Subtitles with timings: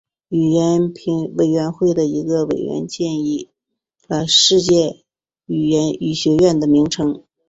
[0.29, 0.91] 语言
[1.37, 3.49] 委员会的一个委员建议
[4.07, 5.03] 了世界
[5.45, 7.23] 语学院的名称。